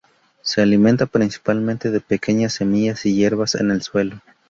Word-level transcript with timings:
Se 0.41 0.63
alimenta 0.63 1.05
principalmente 1.05 1.91
de 1.91 2.01
pequeñas 2.01 2.53
semillas 2.53 3.05
y 3.05 3.13
hierbas, 3.13 3.53
en 3.53 3.69
el 3.69 3.83
suelo. 3.83 4.19